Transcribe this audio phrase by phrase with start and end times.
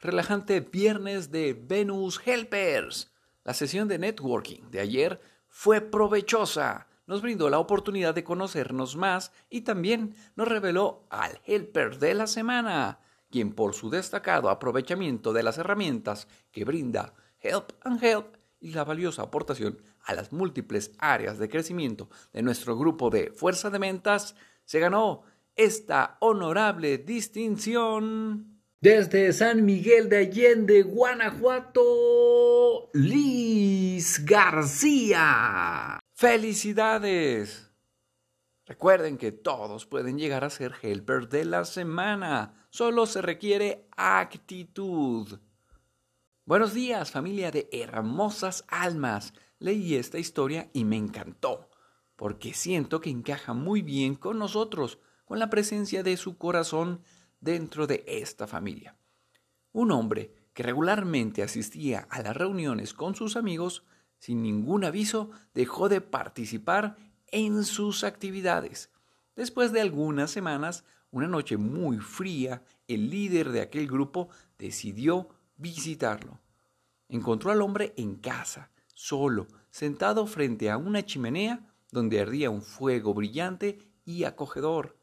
[0.00, 3.12] relajante viernes de Venus Helpers.
[3.44, 6.86] La sesión de networking de ayer fue provechosa.
[7.06, 12.26] Nos brindó la oportunidad de conocernos más y también nos reveló al Helper de la
[12.26, 13.00] semana,
[13.30, 18.84] quien por su destacado aprovechamiento de las herramientas que brinda Help and Help y la
[18.84, 24.34] valiosa aportación a las múltiples áreas de crecimiento de nuestro grupo de Fuerza de Mentas,
[24.64, 25.22] se ganó
[25.56, 28.59] esta honorable distinción.
[28.82, 36.00] Desde San Miguel de Allende, Guanajuato, Liz García.
[36.14, 37.70] ¡Felicidades!
[38.64, 42.66] Recuerden que todos pueden llegar a ser helper de la semana.
[42.70, 45.40] Solo se requiere actitud.
[46.46, 49.34] Buenos días, familia de hermosas almas.
[49.58, 51.68] Leí esta historia y me encantó,
[52.16, 57.02] porque siento que encaja muy bien con nosotros, con la presencia de su corazón
[57.40, 58.96] dentro de esta familia.
[59.72, 63.84] Un hombre que regularmente asistía a las reuniones con sus amigos,
[64.18, 66.96] sin ningún aviso, dejó de participar
[67.28, 68.90] en sus actividades.
[69.36, 76.40] Después de algunas semanas, una noche muy fría, el líder de aquel grupo decidió visitarlo.
[77.08, 83.14] Encontró al hombre en casa, solo, sentado frente a una chimenea donde ardía un fuego
[83.14, 84.96] brillante y acogedor.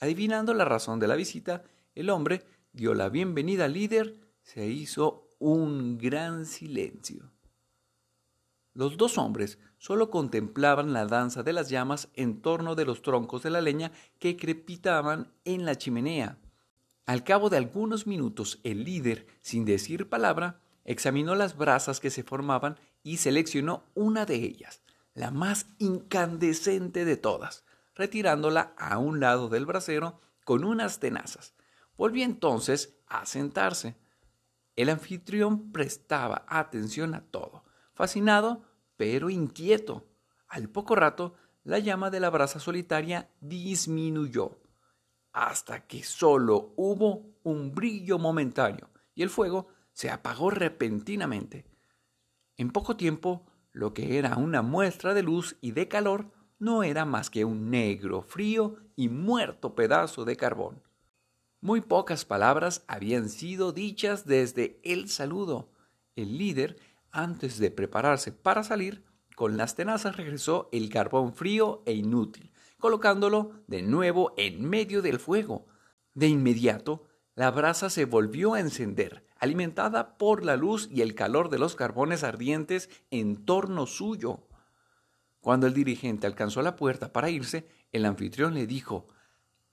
[0.00, 1.64] Adivinando la razón de la visita,
[1.96, 7.32] el hombre dio la bienvenida al líder, se hizo un gran silencio.
[8.74, 13.42] Los dos hombres solo contemplaban la danza de las llamas en torno de los troncos
[13.42, 16.38] de la leña que crepitaban en la chimenea.
[17.06, 22.22] Al cabo de algunos minutos, el líder, sin decir palabra, examinó las brasas que se
[22.22, 24.82] formaban y seleccionó una de ellas,
[25.14, 31.54] la más incandescente de todas, retirándola a un lado del brasero con unas tenazas.
[31.96, 33.96] Volvió entonces a sentarse.
[34.74, 38.62] El anfitrión prestaba atención a todo, fascinado
[38.96, 40.06] pero inquieto.
[40.48, 41.34] Al poco rato,
[41.64, 44.58] la llama de la brasa solitaria disminuyó,
[45.32, 51.66] hasta que solo hubo un brillo momentáneo y el fuego se apagó repentinamente.
[52.56, 57.04] En poco tiempo, lo que era una muestra de luz y de calor no era
[57.04, 60.82] más que un negro, frío y muerto pedazo de carbón.
[61.60, 65.70] Muy pocas palabras habían sido dichas desde el saludo.
[66.14, 66.78] El líder,
[67.10, 73.52] antes de prepararse para salir, con las tenazas regresó el carbón frío e inútil, colocándolo
[73.66, 75.66] de nuevo en medio del fuego.
[76.14, 81.50] De inmediato, la brasa se volvió a encender, alimentada por la luz y el calor
[81.50, 84.46] de los carbones ardientes en torno suyo.
[85.40, 89.06] Cuando el dirigente alcanzó la puerta para irse, el anfitrión le dijo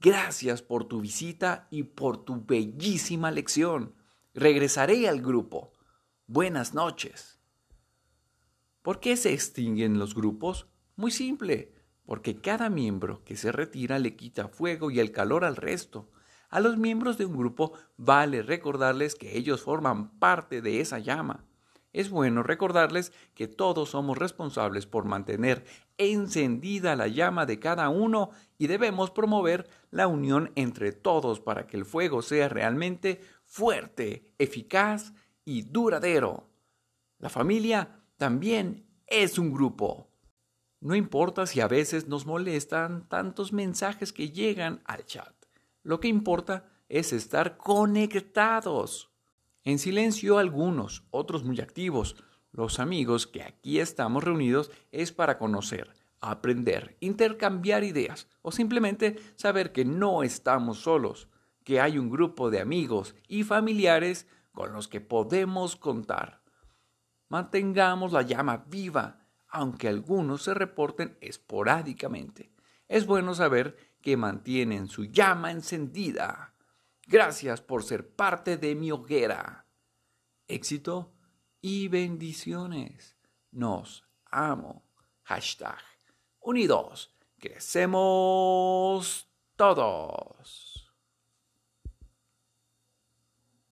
[0.00, 3.96] Gracias por tu visita y por tu bellísima lección.
[4.32, 5.72] Regresaré al grupo.
[6.28, 7.40] Buenas noches.
[8.82, 10.68] ¿Por qué se extinguen los grupos?
[10.94, 11.74] Muy simple,
[12.06, 16.12] porque cada miembro que se retira le quita fuego y el calor al resto.
[16.48, 21.47] A los miembros de un grupo vale recordarles que ellos forman parte de esa llama.
[21.98, 25.64] Es bueno recordarles que todos somos responsables por mantener
[25.96, 31.76] encendida la llama de cada uno y debemos promover la unión entre todos para que
[31.76, 35.12] el fuego sea realmente fuerte, eficaz
[35.44, 36.48] y duradero.
[37.18, 40.08] La familia también es un grupo.
[40.78, 45.34] No importa si a veces nos molestan tantos mensajes que llegan al chat.
[45.82, 49.10] Lo que importa es estar conectados.
[49.68, 52.16] En silencio algunos, otros muy activos.
[52.52, 55.92] Los amigos que aquí estamos reunidos es para conocer,
[56.22, 61.28] aprender, intercambiar ideas o simplemente saber que no estamos solos,
[61.64, 66.40] que hay un grupo de amigos y familiares con los que podemos contar.
[67.28, 72.54] Mantengamos la llama viva, aunque algunos se reporten esporádicamente.
[72.88, 76.54] Es bueno saber que mantienen su llama encendida.
[77.10, 79.66] Gracias por ser parte de mi hoguera.
[80.46, 81.14] Éxito
[81.58, 83.16] y bendiciones.
[83.50, 84.84] Nos amo.
[85.22, 85.80] Hashtag
[86.40, 87.16] unidos.
[87.38, 90.77] Crecemos todos.